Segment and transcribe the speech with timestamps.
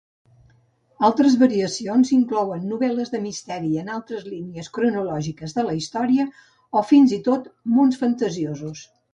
[1.07, 6.27] Altres variacions inclouen novel·les de misteri en altres línies cronològiques de la història
[6.81, 8.87] o fins i tot mons fantasiosos.